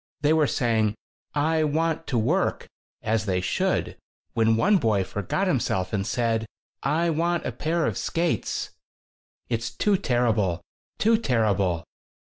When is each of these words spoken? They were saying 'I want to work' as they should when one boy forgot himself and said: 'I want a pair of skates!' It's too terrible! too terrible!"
They 0.21 0.33
were 0.33 0.47
saying 0.47 0.95
'I 1.35 1.65
want 1.65 2.07
to 2.07 2.17
work' 2.17 2.65
as 3.03 3.27
they 3.27 3.39
should 3.39 3.97
when 4.33 4.55
one 4.55 4.77
boy 4.77 5.03
forgot 5.03 5.45
himself 5.45 5.93
and 5.93 6.07
said: 6.07 6.47
'I 6.81 7.11
want 7.11 7.45
a 7.45 7.51
pair 7.51 7.85
of 7.85 7.99
skates!' 7.99 8.71
It's 9.47 9.69
too 9.69 9.97
terrible! 9.97 10.61
too 10.97 11.19
terrible!" 11.19 11.83